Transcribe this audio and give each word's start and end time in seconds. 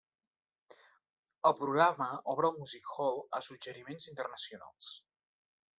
El 1.49 1.53
programa 1.59 2.07
obre 2.33 2.49
el 2.51 2.59
music-hall 2.63 3.23
a 3.41 3.45
suggeriments 3.51 4.13
internacionals. 4.15 4.95